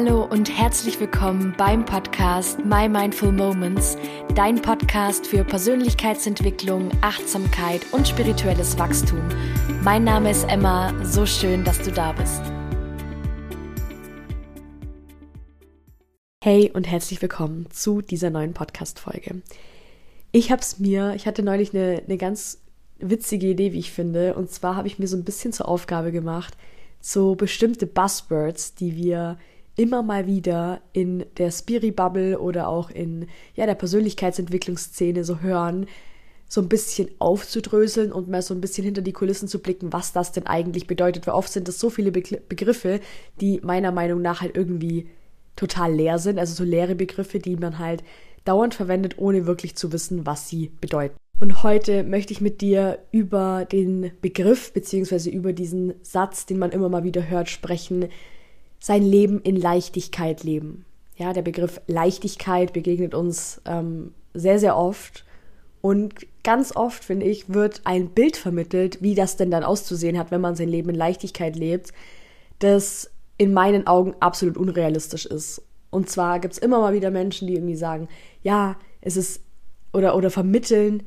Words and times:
Hallo 0.00 0.22
und 0.22 0.48
herzlich 0.56 1.00
willkommen 1.00 1.52
beim 1.58 1.84
Podcast 1.84 2.64
My 2.64 2.88
Mindful 2.88 3.32
Moments, 3.32 3.98
dein 4.36 4.62
Podcast 4.62 5.26
für 5.26 5.42
Persönlichkeitsentwicklung, 5.42 6.92
Achtsamkeit 7.00 7.80
und 7.90 8.06
spirituelles 8.06 8.78
Wachstum. 8.78 9.20
Mein 9.82 10.04
Name 10.04 10.30
ist 10.30 10.44
Emma, 10.44 10.94
so 11.04 11.26
schön, 11.26 11.64
dass 11.64 11.82
du 11.82 11.90
da 11.90 12.12
bist. 12.12 12.40
Hey 16.44 16.70
und 16.72 16.84
herzlich 16.84 17.20
willkommen 17.20 17.66
zu 17.72 18.00
dieser 18.00 18.30
neuen 18.30 18.54
Podcast-Folge. 18.54 19.42
Ich 20.30 20.52
habe 20.52 20.62
es 20.62 20.78
mir, 20.78 21.14
ich 21.16 21.26
hatte 21.26 21.42
neulich 21.42 21.74
eine, 21.74 22.04
eine 22.06 22.18
ganz 22.18 22.60
witzige 23.00 23.48
Idee, 23.48 23.72
wie 23.72 23.80
ich 23.80 23.90
finde, 23.90 24.36
und 24.36 24.48
zwar 24.48 24.76
habe 24.76 24.86
ich 24.86 25.00
mir 25.00 25.08
so 25.08 25.16
ein 25.16 25.24
bisschen 25.24 25.52
zur 25.52 25.66
Aufgabe 25.66 26.12
gemacht, 26.12 26.56
so 27.00 27.34
bestimmte 27.34 27.88
Buzzwords, 27.88 28.76
die 28.76 28.94
wir 28.94 29.38
immer 29.78 30.02
mal 30.02 30.26
wieder 30.26 30.80
in 30.92 31.24
der 31.38 31.50
Spiri-Bubble 31.50 32.38
oder 32.40 32.68
auch 32.68 32.90
in 32.90 33.28
ja, 33.54 33.64
der 33.64 33.76
Persönlichkeitsentwicklungsszene 33.76 35.22
so 35.24 35.40
hören, 35.40 35.86
so 36.48 36.60
ein 36.60 36.68
bisschen 36.68 37.08
aufzudröseln 37.20 38.10
und 38.10 38.28
mal 38.28 38.42
so 38.42 38.54
ein 38.54 38.60
bisschen 38.60 38.84
hinter 38.84 39.02
die 39.02 39.12
Kulissen 39.12 39.46
zu 39.46 39.60
blicken, 39.60 39.92
was 39.92 40.12
das 40.12 40.32
denn 40.32 40.46
eigentlich 40.46 40.88
bedeutet. 40.88 41.26
Weil 41.26 41.34
oft 41.34 41.52
sind 41.52 41.68
das 41.68 41.78
so 41.78 41.90
viele 41.90 42.10
Be 42.10 42.22
Begriffe, 42.48 43.00
die 43.40 43.60
meiner 43.62 43.92
Meinung 43.92 44.20
nach 44.20 44.40
halt 44.40 44.56
irgendwie 44.56 45.08
total 45.54 45.94
leer 45.94 46.18
sind. 46.18 46.38
Also 46.38 46.54
so 46.54 46.64
leere 46.64 46.96
Begriffe, 46.96 47.38
die 47.38 47.56
man 47.56 47.78
halt 47.78 48.02
dauernd 48.44 48.74
verwendet, 48.74 49.18
ohne 49.18 49.46
wirklich 49.46 49.76
zu 49.76 49.92
wissen, 49.92 50.26
was 50.26 50.48
sie 50.48 50.72
bedeuten. 50.80 51.16
Und 51.38 51.62
heute 51.62 52.02
möchte 52.02 52.32
ich 52.32 52.40
mit 52.40 52.62
dir 52.62 52.98
über 53.12 53.64
den 53.64 54.10
Begriff 54.22 54.72
beziehungsweise 54.72 55.30
über 55.30 55.52
diesen 55.52 55.94
Satz, 56.02 56.46
den 56.46 56.58
man 56.58 56.72
immer 56.72 56.88
mal 56.88 57.04
wieder 57.04 57.28
hört, 57.28 57.48
sprechen, 57.48 58.08
sein 58.78 59.02
Leben 59.02 59.40
in 59.40 59.56
Leichtigkeit 59.56 60.44
leben. 60.44 60.84
Ja, 61.16 61.32
der 61.32 61.42
Begriff 61.42 61.80
Leichtigkeit 61.86 62.72
begegnet 62.72 63.14
uns 63.14 63.60
ähm, 63.64 64.14
sehr, 64.34 64.58
sehr 64.58 64.76
oft. 64.76 65.24
Und 65.80 66.14
ganz 66.44 66.74
oft, 66.74 67.04
finde 67.04 67.26
ich, 67.26 67.52
wird 67.52 67.82
ein 67.84 68.10
Bild 68.10 68.36
vermittelt, 68.36 69.02
wie 69.02 69.14
das 69.14 69.36
denn 69.36 69.50
dann 69.50 69.64
auszusehen 69.64 70.18
hat, 70.18 70.30
wenn 70.30 70.40
man 70.40 70.56
sein 70.56 70.68
Leben 70.68 70.90
in 70.90 70.94
Leichtigkeit 70.96 71.56
lebt, 71.56 71.92
das 72.58 73.10
in 73.36 73.52
meinen 73.52 73.86
Augen 73.86 74.14
absolut 74.20 74.56
unrealistisch 74.56 75.26
ist. 75.26 75.62
Und 75.90 76.10
zwar 76.10 76.40
gibt 76.40 76.54
es 76.54 76.58
immer 76.58 76.80
mal 76.80 76.92
wieder 76.92 77.10
Menschen, 77.10 77.48
die 77.48 77.54
irgendwie 77.54 77.76
sagen, 77.76 78.08
ja, 78.42 78.76
es 79.00 79.16
ist, 79.16 79.42
oder, 79.92 80.16
oder 80.16 80.30
vermitteln, 80.30 81.04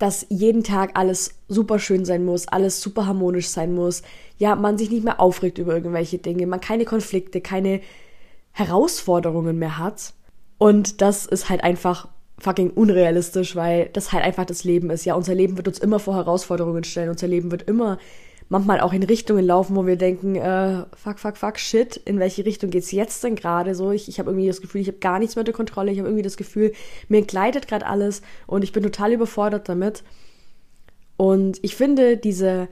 dass 0.00 0.26
jeden 0.30 0.64
Tag 0.64 0.92
alles 0.94 1.34
super 1.46 1.78
schön 1.78 2.06
sein 2.06 2.24
muss, 2.24 2.48
alles 2.48 2.80
super 2.80 3.06
harmonisch 3.06 3.48
sein 3.48 3.74
muss, 3.74 4.02
ja, 4.38 4.56
man 4.56 4.78
sich 4.78 4.90
nicht 4.90 5.04
mehr 5.04 5.20
aufregt 5.20 5.58
über 5.58 5.74
irgendwelche 5.74 6.16
Dinge, 6.16 6.46
man 6.46 6.60
keine 6.60 6.86
Konflikte, 6.86 7.42
keine 7.42 7.82
Herausforderungen 8.52 9.58
mehr 9.58 9.76
hat. 9.76 10.14
Und 10.56 11.02
das 11.02 11.26
ist 11.26 11.50
halt 11.50 11.62
einfach 11.62 12.08
fucking 12.38 12.70
unrealistisch, 12.70 13.54
weil 13.54 13.90
das 13.92 14.12
halt 14.12 14.24
einfach 14.24 14.46
das 14.46 14.64
Leben 14.64 14.88
ist. 14.88 15.04
Ja, 15.04 15.14
unser 15.14 15.34
Leben 15.34 15.58
wird 15.58 15.68
uns 15.68 15.78
immer 15.78 15.98
vor 15.98 16.14
Herausforderungen 16.14 16.84
stellen, 16.84 17.10
unser 17.10 17.28
Leben 17.28 17.50
wird 17.50 17.64
immer 17.64 17.98
manchmal 18.50 18.80
auch 18.80 18.92
in 18.92 19.04
Richtungen 19.04 19.46
laufen, 19.46 19.76
wo 19.76 19.86
wir 19.86 19.96
denken, 19.96 20.34
äh, 20.34 20.84
fuck, 20.96 21.18
fuck, 21.20 21.36
fuck, 21.36 21.58
shit, 21.58 21.96
in 21.96 22.18
welche 22.18 22.44
Richtung 22.44 22.70
geht's 22.70 22.90
jetzt 22.90 23.22
denn 23.24 23.36
gerade 23.36 23.74
so? 23.74 23.92
Ich, 23.92 24.08
ich 24.08 24.18
habe 24.18 24.30
irgendwie 24.30 24.48
das 24.48 24.60
Gefühl, 24.60 24.80
ich 24.82 24.88
habe 24.88 24.98
gar 24.98 25.20
nichts 25.20 25.36
mehr 25.36 25.42
unter 25.42 25.52
Kontrolle, 25.52 25.92
ich 25.92 25.98
habe 25.98 26.08
irgendwie 26.08 26.24
das 26.24 26.36
Gefühl, 26.36 26.72
mir 27.08 27.18
entgleitet 27.18 27.68
gerade 27.68 27.86
alles 27.86 28.22
und 28.48 28.64
ich 28.64 28.72
bin 28.72 28.82
total 28.82 29.12
überfordert 29.12 29.68
damit. 29.68 30.02
Und 31.16 31.58
ich 31.62 31.76
finde, 31.76 32.16
diese 32.16 32.68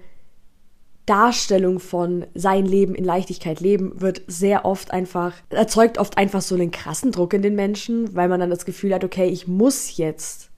Darstellung 1.07 1.79
von 1.79 2.27
sein 2.35 2.67
Leben 2.67 2.97
in 2.97 3.05
Leichtigkeit 3.05 3.61
leben 3.61 4.01
wird 4.01 4.23
sehr 4.27 4.65
oft 4.65 4.91
einfach, 4.91 5.35
erzeugt 5.49 5.97
oft 5.99 6.19
einfach 6.19 6.43
so 6.43 6.57
einen 6.57 6.73
krassen 6.73 7.13
Druck 7.13 7.35
in 7.35 7.43
den 7.43 7.55
Menschen, 7.55 8.17
weil 8.17 8.29
man 8.29 8.41
dann 8.41 8.51
das 8.51 8.65
Gefühl 8.65 8.93
hat, 8.93 9.05
okay, 9.05 9.29
ich 9.29 9.47
muss 9.47 9.97
jetzt 9.97 10.51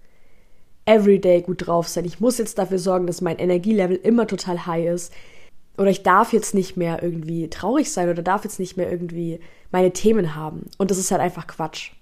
everyday 0.91 1.41
gut 1.41 1.67
drauf 1.67 1.87
sein. 1.87 2.05
Ich 2.05 2.19
muss 2.19 2.39
jetzt 2.39 2.59
dafür 2.59 2.81
sorgen, 2.81 3.07
dass 3.07 3.21
mein 3.21 3.39
Energielevel 3.39 3.97
immer 3.97 4.27
total 4.27 4.67
high 4.67 4.87
ist. 4.87 5.13
Oder 5.79 5.91
ich 5.91 6.03
darf 6.03 6.33
jetzt 6.33 6.53
nicht 6.53 6.77
mehr 6.77 7.03
irgendwie 7.03 7.49
traurig 7.49 7.93
sein 7.93 8.09
oder 8.11 8.23
darf 8.23 8.45
jetzt 8.45 8.59
nicht 8.59 8.77
mehr 8.77 8.91
irgendwie 8.91 9.39
meine 9.71 9.93
Themen 9.93 10.35
haben. 10.35 10.67
Und 10.79 10.91
das 10.91 10.99
ist 10.99 11.13
halt 11.13 11.21
einfach 11.21 11.47
Quatsch. 11.47 11.93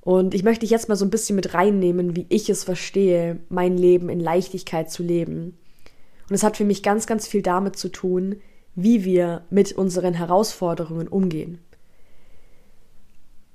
Und 0.00 0.34
ich 0.34 0.42
möchte 0.42 0.60
dich 0.60 0.70
jetzt 0.70 0.88
mal 0.88 0.96
so 0.96 1.04
ein 1.04 1.10
bisschen 1.10 1.36
mit 1.36 1.54
reinnehmen, 1.54 2.16
wie 2.16 2.26
ich 2.28 2.50
es 2.50 2.64
verstehe, 2.64 3.38
mein 3.48 3.78
Leben 3.78 4.08
in 4.08 4.20
Leichtigkeit 4.20 4.90
zu 4.90 5.02
leben. 5.02 5.56
Und 6.28 6.34
es 6.34 6.42
hat 6.42 6.56
für 6.56 6.64
mich 6.64 6.82
ganz, 6.82 7.06
ganz 7.06 7.26
viel 7.26 7.40
damit 7.40 7.76
zu 7.76 7.88
tun, 7.88 8.36
wie 8.74 9.04
wir 9.04 9.42
mit 9.48 9.72
unseren 9.72 10.12
Herausforderungen 10.12 11.06
umgehen. 11.06 11.58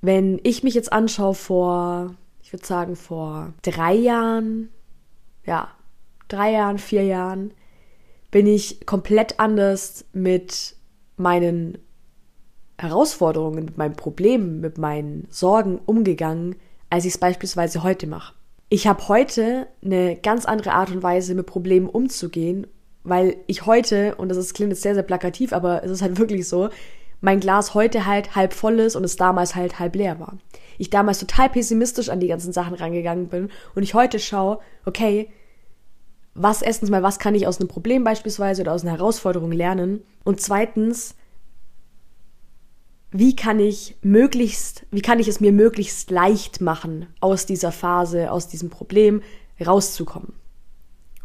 Wenn 0.00 0.40
ich 0.42 0.62
mich 0.62 0.74
jetzt 0.74 0.92
anschaue 0.92 1.34
vor, 1.34 2.14
ich 2.50 2.52
würde 2.52 2.66
sagen 2.66 2.96
vor 2.96 3.54
drei 3.62 3.94
Jahren, 3.94 4.70
ja, 5.46 5.68
drei 6.26 6.50
Jahren, 6.50 6.78
vier 6.78 7.04
Jahren, 7.04 7.54
bin 8.32 8.48
ich 8.48 8.84
komplett 8.86 9.38
anders 9.38 10.04
mit 10.12 10.74
meinen 11.16 11.78
Herausforderungen, 12.76 13.66
mit 13.66 13.78
meinen 13.78 13.94
Problemen, 13.94 14.60
mit 14.60 14.78
meinen 14.78 15.28
Sorgen 15.30 15.78
umgegangen, 15.78 16.56
als 16.88 17.04
ich 17.04 17.14
es 17.14 17.18
beispielsweise 17.18 17.82
heute 17.82 18.06
mache 18.06 18.34
ich 18.70 18.86
habe 18.86 19.08
heute 19.08 19.66
eine 19.84 20.16
ganz 20.16 20.46
andere 20.46 20.72
Art 20.72 20.90
und 20.90 21.02
Weise, 21.02 21.34
mit 21.34 21.46
Problemen 21.46 21.88
umzugehen, 21.88 22.68
weil 23.02 23.36
ich 23.48 23.66
heute, 23.66 24.14
und 24.14 24.28
das 24.28 24.38
ist, 24.38 24.54
klingt 24.54 24.70
jetzt 24.70 24.82
sehr, 24.82 24.94
sehr 24.94 25.02
plakativ, 25.02 25.52
aber 25.52 25.82
es 25.84 25.90
ist 25.90 26.02
halt 26.02 26.18
wirklich 26.18 26.48
so, 26.48 26.70
mein 27.20 27.40
Glas 27.40 27.74
heute 27.74 28.06
halt 28.06 28.34
halb 28.34 28.54
voll 28.54 28.78
ist 28.78 28.96
und 28.96 29.04
es 29.04 29.16
damals 29.16 29.54
halt 29.54 29.78
halb 29.78 29.96
leer 29.96 30.18
war. 30.20 30.38
Ich 30.80 30.88
damals 30.88 31.18
total 31.18 31.50
pessimistisch 31.50 32.08
an 32.08 32.20
die 32.20 32.28
ganzen 32.28 32.54
Sachen 32.54 32.72
rangegangen 32.72 33.28
bin 33.28 33.50
und 33.74 33.82
ich 33.82 33.92
heute 33.92 34.18
schaue, 34.18 34.60
okay, 34.86 35.28
was 36.32 36.62
erstens 36.62 36.88
mal, 36.88 37.02
was 37.02 37.18
kann 37.18 37.34
ich 37.34 37.46
aus 37.46 37.60
einem 37.60 37.68
Problem 37.68 38.02
beispielsweise 38.02 38.62
oder 38.62 38.72
aus 38.72 38.80
einer 38.80 38.92
Herausforderung 38.92 39.52
lernen? 39.52 40.02
Und 40.24 40.40
zweitens, 40.40 41.16
wie 43.10 43.36
kann 43.36 43.60
ich 43.60 43.98
möglichst, 44.00 44.86
wie 44.90 45.02
kann 45.02 45.18
ich 45.18 45.28
es 45.28 45.38
mir 45.38 45.52
möglichst 45.52 46.10
leicht 46.10 46.62
machen, 46.62 47.08
aus 47.20 47.44
dieser 47.44 47.72
Phase, 47.72 48.32
aus 48.32 48.48
diesem 48.48 48.70
Problem 48.70 49.22
rauszukommen? 49.62 50.32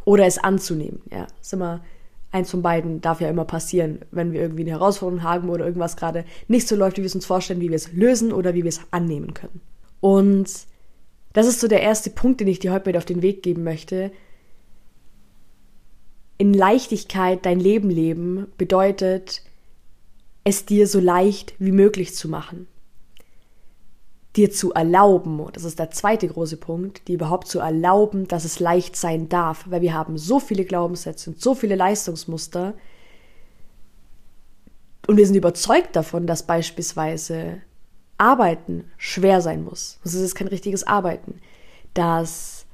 Oder 0.04 0.26
es 0.26 0.38
anzunehmen. 0.38 1.02
Ja, 1.10 1.28
ist 1.42 1.54
immer 1.54 1.82
eins 2.36 2.52
von 2.52 2.62
beiden 2.62 3.00
darf 3.00 3.22
ja 3.22 3.30
immer 3.30 3.46
passieren, 3.46 4.00
wenn 4.12 4.34
wir 4.34 4.42
irgendwie 4.42 4.64
eine 4.64 4.72
Herausforderung 4.72 5.24
haben 5.24 5.50
oder 5.50 5.66
irgendwas 5.66 5.96
gerade 5.96 6.26
nicht 6.50 6.68
so 6.68 6.76
läuft, 6.76 6.98
wie 6.98 7.02
wir 7.02 7.08
es 7.08 7.16
uns 7.16 7.26
vorstellen, 7.26 7.62
wie 7.62 7.70
wir 7.70 7.78
es 7.78 7.94
lösen 7.94 8.34
oder 8.34 8.54
wie 8.54 8.64
wir 8.64 8.70
es 8.70 8.82
annehmen 8.92 9.34
können. 9.34 9.62
Und 10.02 10.50
das 11.32 11.48
ist 11.48 11.62
so 11.62 11.68
der 11.68 11.82
erste 11.82 12.10
Punkt, 12.10 12.42
den 12.42 12.48
ich 12.50 12.60
dir 12.60 12.74
heute 12.74 12.90
mit 12.90 12.98
auf 12.98 13.06
den 13.06 13.22
Weg 13.22 13.42
geben 13.42 13.64
möchte. 13.64 14.12
In 16.38 16.54
Leichtigkeit 16.54 17.46
dein 17.46 17.60
Leben 17.60 17.90
leben 17.90 18.48
bedeutet, 18.58 19.42
es 20.44 20.66
dir 20.66 20.88
so 20.88 21.00
leicht 21.00 21.56
wie 21.58 21.72
möglich 21.72 22.16
zu 22.16 22.28
machen. 22.28 22.68
Dir 24.36 24.52
zu 24.52 24.74
erlauben, 24.74 25.42
das 25.54 25.64
ist 25.64 25.80
der 25.80 25.92
zweite 25.92 26.28
große 26.28 26.58
Punkt, 26.58 27.08
dir 27.08 27.16
überhaupt 27.16 27.48
zu 27.48 27.60
erlauben, 27.60 28.28
dass 28.28 28.44
es 28.44 28.60
leicht 28.60 28.96
sein 28.96 29.30
darf, 29.30 29.66
weil 29.70 29.82
wir 29.82 29.94
haben 29.94 30.18
so 30.18 30.40
viele 30.40 30.66
Glaubenssätze 30.66 31.30
und 31.30 31.42
so 31.42 31.56
viele 31.56 31.76
Leistungsmuster 31.76 32.74
und 35.08 35.18
wir 35.18 35.26
sind 35.26 35.36
überzeugt 35.36 35.96
davon, 35.96 36.28
dass 36.28 36.44
beispielsweise 36.44 37.62
Arbeiten 38.18 38.86
schwer 38.98 39.42
sein 39.42 39.64
muss. 39.64 40.00
Das 40.04 40.14
ist 40.14 40.36
kein 40.36 40.48
richtiges 40.48 40.86
Arbeiten. 40.86 41.40
Dass 41.94 42.66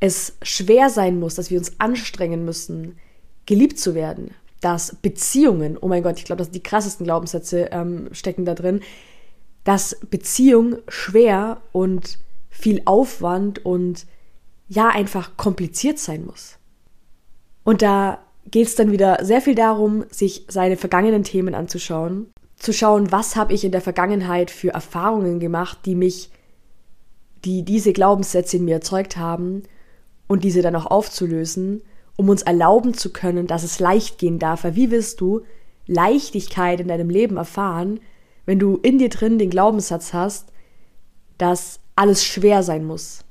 es 0.00 0.36
schwer 0.42 0.90
sein 0.90 1.18
muss, 1.18 1.34
dass 1.34 1.50
wir 1.50 1.58
uns 1.58 1.80
anstrengen 1.80 2.44
müssen, 2.44 2.98
geliebt 3.46 3.78
zu 3.78 3.94
werden, 3.94 4.34
dass 4.60 4.96
Beziehungen, 5.02 5.76
oh 5.76 5.88
mein 5.88 6.02
Gott, 6.02 6.18
ich 6.18 6.24
glaube, 6.24 6.38
dass 6.38 6.50
die 6.50 6.62
krassesten 6.62 7.04
Glaubenssätze 7.04 7.68
ähm, 7.72 8.08
stecken 8.12 8.44
da 8.44 8.54
drin, 8.54 8.80
dass 9.68 9.98
Beziehung 10.08 10.78
schwer 10.88 11.60
und 11.72 12.18
viel 12.48 12.80
Aufwand 12.86 13.66
und 13.66 14.06
ja 14.66 14.88
einfach 14.88 15.36
kompliziert 15.36 15.98
sein 15.98 16.24
muss. 16.24 16.56
Und 17.64 17.82
da 17.82 18.18
geht 18.50 18.66
es 18.66 18.76
dann 18.76 18.92
wieder 18.92 19.22
sehr 19.22 19.42
viel 19.42 19.54
darum, 19.54 20.06
sich 20.10 20.46
seine 20.48 20.78
vergangenen 20.78 21.22
Themen 21.22 21.54
anzuschauen, 21.54 22.30
zu 22.56 22.72
schauen, 22.72 23.12
was 23.12 23.36
habe 23.36 23.52
ich 23.52 23.62
in 23.62 23.72
der 23.72 23.82
Vergangenheit 23.82 24.50
für 24.50 24.70
Erfahrungen 24.70 25.38
gemacht, 25.38 25.80
die 25.84 25.94
mich, 25.94 26.30
die 27.44 27.62
diese 27.62 27.92
Glaubenssätze 27.92 28.56
in 28.56 28.64
mir 28.64 28.76
erzeugt 28.76 29.18
haben 29.18 29.64
und 30.28 30.44
diese 30.44 30.62
dann 30.62 30.76
auch 30.76 30.86
aufzulösen 30.86 31.82
um 32.18 32.28
uns 32.28 32.42
erlauben 32.42 32.94
zu 32.94 33.12
können, 33.12 33.46
dass 33.46 33.62
es 33.62 33.78
leicht 33.78 34.18
gehen 34.18 34.40
darf. 34.40 34.64
Wie 34.64 34.90
willst 34.90 35.20
du 35.20 35.42
Leichtigkeit 35.86 36.80
in 36.80 36.88
deinem 36.88 37.10
Leben 37.10 37.36
erfahren, 37.36 38.00
wenn 38.48 38.58
du 38.58 38.78
in 38.78 38.96
dir 38.96 39.10
drin 39.10 39.38
den 39.38 39.50
Glaubenssatz 39.50 40.14
hast, 40.14 40.52
dass 41.36 41.80
alles 41.96 42.24
schwer 42.24 42.62
sein 42.62 42.86
muss, 42.86 43.26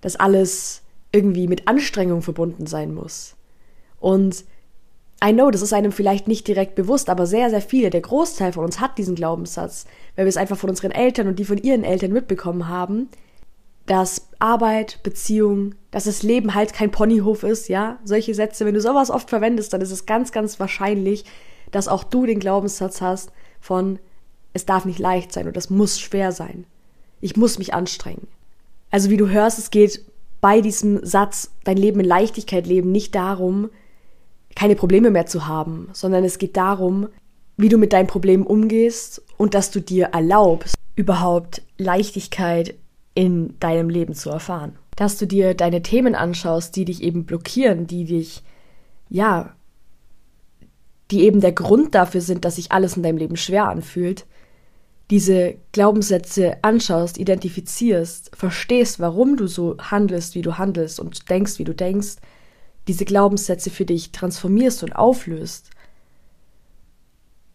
dass 0.00 0.14
alles 0.14 0.82
irgendwie 1.10 1.48
mit 1.48 1.66
Anstrengung 1.66 2.22
verbunden 2.22 2.66
sein 2.66 2.94
muss. 2.94 3.34
Und 3.98 4.44
I 5.24 5.32
know, 5.32 5.50
das 5.50 5.60
ist 5.60 5.72
einem 5.72 5.90
vielleicht 5.90 6.28
nicht 6.28 6.46
direkt 6.46 6.76
bewusst, 6.76 7.10
aber 7.10 7.26
sehr, 7.26 7.50
sehr 7.50 7.62
viele, 7.62 7.90
der 7.90 8.02
Großteil 8.02 8.52
von 8.52 8.64
uns 8.64 8.78
hat 8.78 8.96
diesen 8.96 9.16
Glaubenssatz, 9.16 9.86
weil 10.14 10.24
wir 10.24 10.28
es 10.28 10.36
einfach 10.36 10.56
von 10.56 10.70
unseren 10.70 10.92
Eltern 10.92 11.26
und 11.26 11.40
die 11.40 11.44
von 11.44 11.58
ihren 11.58 11.82
Eltern 11.82 12.12
mitbekommen 12.12 12.68
haben, 12.68 13.08
dass 13.86 14.28
Arbeit, 14.38 15.02
Beziehung, 15.02 15.74
dass 15.90 16.04
das 16.04 16.22
Leben 16.22 16.54
halt 16.54 16.72
kein 16.72 16.92
Ponyhof 16.92 17.42
ist, 17.42 17.68
ja, 17.68 17.98
solche 18.04 18.34
Sätze, 18.36 18.64
wenn 18.64 18.74
du 18.74 18.80
sowas 18.80 19.10
oft 19.10 19.30
verwendest, 19.30 19.72
dann 19.72 19.80
ist 19.80 19.90
es 19.90 20.06
ganz, 20.06 20.30
ganz 20.30 20.60
wahrscheinlich, 20.60 21.24
dass 21.72 21.88
auch 21.88 22.04
du 22.04 22.24
den 22.24 22.38
Glaubenssatz 22.38 23.00
hast 23.00 23.32
von, 23.58 23.98
es 24.54 24.64
darf 24.64 24.86
nicht 24.86 24.98
leicht 24.98 25.32
sein 25.32 25.46
und 25.46 25.56
es 25.56 25.68
muss 25.68 26.00
schwer 26.00 26.32
sein. 26.32 26.64
Ich 27.20 27.36
muss 27.36 27.58
mich 27.58 27.74
anstrengen. 27.74 28.28
Also 28.90 29.10
wie 29.10 29.16
du 29.16 29.28
hörst, 29.28 29.58
es 29.58 29.70
geht 29.70 30.00
bei 30.40 30.60
diesem 30.60 31.04
Satz, 31.04 31.50
dein 31.64 31.76
Leben 31.76 32.00
in 32.00 32.06
Leichtigkeit 32.06 32.66
leben, 32.66 32.92
nicht 32.92 33.14
darum, 33.14 33.70
keine 34.54 34.76
Probleme 34.76 35.10
mehr 35.10 35.26
zu 35.26 35.46
haben, 35.46 35.88
sondern 35.92 36.24
es 36.24 36.38
geht 36.38 36.56
darum, 36.56 37.08
wie 37.56 37.68
du 37.68 37.76
mit 37.76 37.92
deinen 37.92 38.06
Problemen 38.06 38.46
umgehst 38.46 39.22
und 39.36 39.54
dass 39.54 39.70
du 39.70 39.80
dir 39.80 40.06
erlaubst, 40.06 40.76
überhaupt 40.96 41.62
Leichtigkeit 41.76 42.74
in 43.14 43.58
deinem 43.58 43.88
Leben 43.88 44.14
zu 44.14 44.30
erfahren. 44.30 44.76
Dass 44.96 45.18
du 45.18 45.26
dir 45.26 45.54
deine 45.54 45.82
Themen 45.82 46.14
anschaust, 46.14 46.76
die 46.76 46.84
dich 46.84 47.02
eben 47.02 47.24
blockieren, 47.24 47.86
die 47.86 48.04
dich, 48.04 48.42
ja, 49.08 49.54
die 51.10 51.22
eben 51.22 51.40
der 51.40 51.52
Grund 51.52 51.94
dafür 51.94 52.20
sind, 52.20 52.44
dass 52.44 52.56
sich 52.56 52.70
alles 52.70 52.96
in 52.96 53.02
deinem 53.02 53.18
Leben 53.18 53.36
schwer 53.36 53.68
anfühlt, 53.68 54.26
diese 55.10 55.56
Glaubenssätze 55.72 56.62
anschaust, 56.62 57.18
identifizierst, 57.18 58.34
verstehst, 58.34 59.00
warum 59.00 59.36
du 59.36 59.46
so 59.46 59.76
handelst, 59.78 60.34
wie 60.34 60.42
du 60.42 60.56
handelst 60.56 60.98
und 60.98 61.28
denkst, 61.28 61.58
wie 61.58 61.64
du 61.64 61.74
denkst, 61.74 62.16
diese 62.88 63.04
Glaubenssätze 63.04 63.70
für 63.70 63.84
dich 63.84 64.12
transformierst 64.12 64.82
und 64.82 64.96
auflöst 64.96 65.70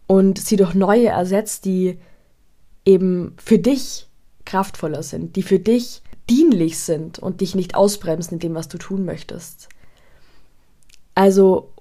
und 0.08 0.40
sie 0.40 0.56
durch 0.56 0.74
neue 0.74 1.08
ersetzt, 1.08 1.66
die 1.66 2.00
eben 2.86 3.36
für 3.38 3.60
dich 3.60 4.08
kraftvoller 4.46 5.04
sind, 5.04 5.36
die 5.36 5.44
für 5.44 5.60
dich 5.60 6.02
dienlich 6.30 6.80
sind 6.80 7.20
und 7.20 7.42
dich 7.42 7.56
nicht 7.56 7.76
ausbremsen 7.76 8.34
in 8.34 8.40
dem, 8.40 8.56
was 8.56 8.68
du 8.68 8.78
tun 8.78 9.06
möchtest. 9.06 9.70
Also, 11.16 11.74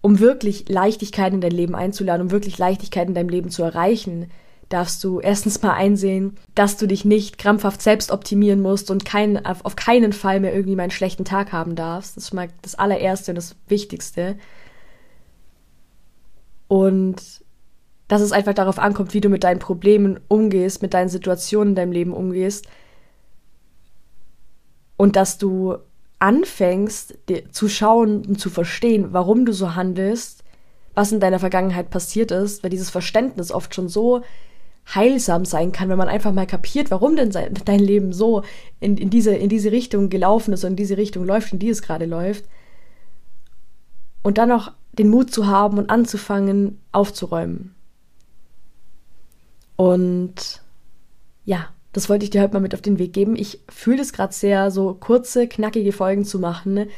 um 0.00 0.20
wirklich 0.20 0.68
Leichtigkeit 0.68 1.32
in 1.32 1.40
dein 1.40 1.50
Leben 1.50 1.74
einzuladen, 1.74 2.26
um 2.26 2.30
wirklich 2.30 2.58
Leichtigkeit 2.58 3.08
in 3.08 3.14
deinem 3.14 3.28
Leben 3.28 3.50
zu 3.50 3.62
erreichen, 3.62 4.30
darfst 4.68 5.02
du 5.02 5.20
erstens 5.20 5.62
mal 5.62 5.72
einsehen, 5.72 6.36
dass 6.54 6.76
du 6.76 6.86
dich 6.86 7.04
nicht 7.04 7.38
krampfhaft 7.38 7.80
selbst 7.80 8.10
optimieren 8.10 8.60
musst 8.60 8.90
und 8.90 9.04
kein, 9.04 9.44
auf 9.46 9.76
keinen 9.76 10.12
Fall 10.12 10.40
mehr 10.40 10.54
irgendwie 10.54 10.76
mal 10.76 10.82
einen 10.82 10.90
schlechten 10.90 11.24
Tag 11.24 11.52
haben 11.52 11.74
darfst. 11.74 12.16
Das 12.16 12.24
ist 12.24 12.34
mal 12.34 12.48
das 12.62 12.74
allererste 12.74 13.30
und 13.30 13.36
das 13.36 13.56
Wichtigste. 13.66 14.36
Und 16.68 17.42
dass 18.08 18.20
es 18.20 18.32
einfach 18.32 18.54
darauf 18.54 18.78
ankommt, 18.78 19.14
wie 19.14 19.20
du 19.20 19.30
mit 19.30 19.44
deinen 19.44 19.58
Problemen 19.58 20.20
umgehst, 20.28 20.82
mit 20.82 20.94
deinen 20.94 21.08
Situationen 21.08 21.70
in 21.70 21.76
deinem 21.76 21.92
Leben 21.92 22.12
umgehst. 22.12 22.66
Und 24.96 25.16
dass 25.16 25.38
du 25.38 25.76
anfängst 26.18 27.16
zu 27.52 27.68
schauen 27.68 28.26
und 28.26 28.40
zu 28.40 28.50
verstehen, 28.50 29.12
warum 29.12 29.46
du 29.46 29.52
so 29.52 29.74
handelst, 29.74 30.42
was 30.94 31.12
in 31.12 31.20
deiner 31.20 31.38
Vergangenheit 31.38 31.90
passiert 31.90 32.32
ist, 32.32 32.62
weil 32.62 32.70
dieses 32.70 32.90
Verständnis 32.90 33.52
oft 33.52 33.74
schon 33.74 33.88
so 33.88 34.22
heilsam 34.94 35.44
sein 35.44 35.72
kann, 35.72 35.88
wenn 35.88 35.98
man 35.98 36.08
einfach 36.08 36.32
mal 36.32 36.46
kapiert, 36.46 36.90
warum 36.90 37.16
denn 37.16 37.30
dein 37.30 37.80
Leben 37.80 38.12
so 38.12 38.42
in, 38.80 38.96
in, 38.96 39.10
diese, 39.10 39.34
in 39.34 39.48
diese 39.48 39.70
Richtung 39.70 40.08
gelaufen 40.08 40.52
ist 40.54 40.64
und 40.64 40.70
in 40.70 40.76
diese 40.76 40.96
Richtung 40.96 41.24
läuft, 41.24 41.52
in 41.52 41.58
die 41.58 41.68
es 41.68 41.82
gerade 41.82 42.06
läuft. 42.06 42.44
Und 44.22 44.38
dann 44.38 44.50
auch 44.50 44.72
den 44.92 45.08
Mut 45.08 45.30
zu 45.30 45.46
haben 45.46 45.78
und 45.78 45.90
anzufangen, 45.90 46.80
aufzuräumen. 46.92 47.74
Und 49.76 50.62
ja, 51.44 51.68
das 51.92 52.08
wollte 52.08 52.24
ich 52.24 52.30
dir 52.30 52.42
heute 52.42 52.54
mal 52.54 52.60
mit 52.60 52.74
auf 52.74 52.82
den 52.82 52.98
Weg 52.98 53.12
geben. 53.12 53.36
Ich 53.36 53.60
fühle 53.68 54.02
es 54.02 54.12
gerade 54.12 54.32
sehr, 54.32 54.70
so 54.70 54.94
kurze, 54.94 55.46
knackige 55.46 55.92
Folgen 55.92 56.24
zu 56.24 56.38
machen, 56.38 56.88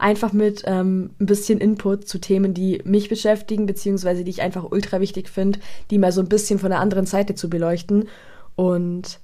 einfach 0.00 0.32
mit 0.32 0.62
ähm, 0.66 1.10
ein 1.20 1.26
bisschen 1.26 1.58
Input 1.58 2.08
zu 2.08 2.18
Themen, 2.18 2.54
die 2.54 2.80
mich 2.84 3.08
beschäftigen, 3.08 3.66
beziehungsweise 3.66 4.24
die 4.24 4.30
ich 4.30 4.42
einfach 4.42 4.70
ultra 4.70 5.00
wichtig 5.00 5.28
finde, 5.28 5.60
die 5.90 5.98
mal 5.98 6.12
so 6.12 6.20
ein 6.20 6.28
bisschen 6.28 6.58
von 6.58 6.70
der 6.70 6.80
anderen 6.80 7.06
Seite 7.06 7.34
zu 7.34 7.50
beleuchten. 7.50 8.08
Und 8.56 9.20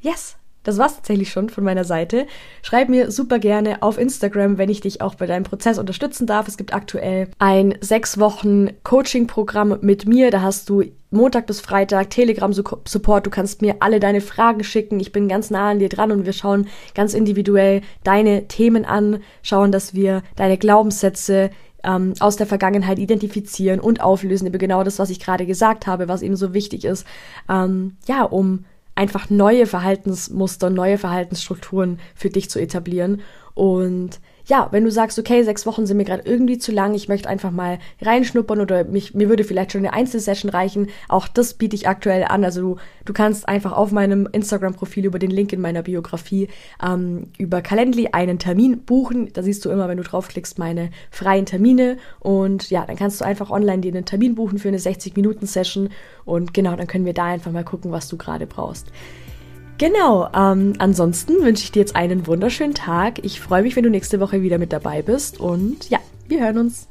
yes, 0.00 0.36
das 0.64 0.78
war's 0.78 0.96
tatsächlich 0.96 1.30
schon 1.30 1.50
von 1.50 1.62
meiner 1.62 1.84
Seite. 1.84 2.26
Schreib 2.62 2.88
mir 2.88 3.10
super 3.10 3.38
gerne 3.38 3.82
auf 3.82 3.98
Instagram, 3.98 4.58
wenn 4.58 4.70
ich 4.70 4.80
dich 4.80 5.00
auch 5.00 5.14
bei 5.14 5.26
deinem 5.26 5.44
Prozess 5.44 5.78
unterstützen 5.78 6.26
darf. 6.26 6.48
Es 6.48 6.56
gibt 6.56 6.74
aktuell 6.74 7.28
ein 7.38 7.76
sechs 7.80 8.18
Wochen 8.18 8.70
Coaching-Programm 8.82 9.78
mit 9.82 10.06
mir. 10.06 10.30
Da 10.30 10.42
hast 10.42 10.68
du 10.68 10.82
Montag 11.10 11.46
bis 11.46 11.60
Freitag 11.60 12.10
Telegram-Support. 12.10 13.26
Du 13.26 13.30
kannst 13.30 13.62
mir 13.62 13.76
alle 13.80 14.00
deine 14.00 14.20
Fragen 14.20 14.64
schicken. 14.64 14.98
Ich 15.00 15.12
bin 15.12 15.28
ganz 15.28 15.50
nah 15.50 15.70
an 15.70 15.78
dir 15.78 15.88
dran 15.88 16.10
und 16.10 16.26
wir 16.26 16.32
schauen 16.32 16.66
ganz 16.94 17.14
individuell 17.14 17.82
deine 18.02 18.48
Themen 18.48 18.84
an, 18.84 19.20
schauen, 19.42 19.70
dass 19.70 19.94
wir 19.94 20.22
deine 20.36 20.58
Glaubenssätze 20.58 21.50
ähm, 21.84 22.14
aus 22.18 22.36
der 22.36 22.46
Vergangenheit 22.46 22.98
identifizieren 22.98 23.80
und 23.80 24.00
auflösen 24.00 24.46
über 24.46 24.58
genau 24.58 24.82
das, 24.82 24.98
was 24.98 25.10
ich 25.10 25.20
gerade 25.20 25.46
gesagt 25.46 25.86
habe, 25.86 26.08
was 26.08 26.22
eben 26.22 26.36
so 26.36 26.54
wichtig 26.54 26.84
ist. 26.84 27.06
Ähm, 27.48 27.96
ja, 28.06 28.24
um 28.24 28.64
einfach 28.94 29.30
neue 29.30 29.66
Verhaltensmuster, 29.66 30.70
neue 30.70 30.98
Verhaltensstrukturen 30.98 31.98
für 32.14 32.30
dich 32.30 32.50
zu 32.50 32.60
etablieren. 32.60 33.22
Und 33.54 34.20
ja, 34.46 34.68
wenn 34.70 34.84
du 34.84 34.90
sagst, 34.90 35.18
okay, 35.18 35.42
sechs 35.42 35.64
Wochen 35.66 35.86
sind 35.86 35.96
mir 35.96 36.04
gerade 36.04 36.22
irgendwie 36.26 36.58
zu 36.58 36.70
lang, 36.70 36.94
ich 36.94 37.08
möchte 37.08 37.28
einfach 37.28 37.50
mal 37.50 37.78
reinschnuppern 38.02 38.60
oder 38.60 38.84
mich, 38.84 39.14
mir 39.14 39.28
würde 39.28 39.44
vielleicht 39.44 39.72
schon 39.72 39.80
eine 39.80 39.94
Einzelsession 39.94 40.50
reichen, 40.50 40.88
auch 41.08 41.28
das 41.28 41.54
biete 41.54 41.76
ich 41.76 41.88
aktuell 41.88 42.24
an. 42.24 42.44
Also 42.44 42.60
du, 42.60 42.76
du 43.06 43.12
kannst 43.12 43.48
einfach 43.48 43.72
auf 43.72 43.90
meinem 43.90 44.28
Instagram-Profil 44.30 45.06
über 45.06 45.18
den 45.18 45.30
Link 45.30 45.52
in 45.52 45.60
meiner 45.60 45.82
Biografie 45.82 46.48
ähm, 46.84 47.28
über 47.38 47.62
Calendly 47.62 48.08
einen 48.12 48.38
Termin 48.38 48.82
buchen. 48.82 49.32
Da 49.32 49.42
siehst 49.42 49.64
du 49.64 49.70
immer, 49.70 49.88
wenn 49.88 49.96
du 49.96 50.02
draufklickst, 50.02 50.58
meine 50.58 50.90
freien 51.10 51.46
Termine. 51.46 51.96
Und 52.20 52.70
ja, 52.70 52.84
dann 52.84 52.96
kannst 52.96 53.20
du 53.20 53.24
einfach 53.24 53.50
online 53.50 53.80
dir 53.80 53.92
einen 53.92 54.04
Termin 54.04 54.34
buchen 54.34 54.58
für 54.58 54.68
eine 54.68 54.78
60-Minuten-Session. 54.78 55.88
Und 56.24 56.52
genau, 56.52 56.76
dann 56.76 56.86
können 56.86 57.06
wir 57.06 57.14
da 57.14 57.24
einfach 57.24 57.52
mal 57.52 57.64
gucken, 57.64 57.92
was 57.92 58.08
du 58.08 58.18
gerade 58.18 58.46
brauchst. 58.46 58.88
Genau, 59.78 60.28
ähm, 60.34 60.74
ansonsten 60.78 61.42
wünsche 61.42 61.64
ich 61.64 61.72
dir 61.72 61.80
jetzt 61.80 61.96
einen 61.96 62.26
wunderschönen 62.26 62.74
Tag. 62.74 63.24
Ich 63.24 63.40
freue 63.40 63.62
mich, 63.62 63.74
wenn 63.74 63.82
du 63.82 63.90
nächste 63.90 64.20
Woche 64.20 64.40
wieder 64.42 64.58
mit 64.58 64.72
dabei 64.72 65.02
bist 65.02 65.40
und 65.40 65.90
ja, 65.90 65.98
wir 66.28 66.40
hören 66.40 66.58
uns. 66.58 66.86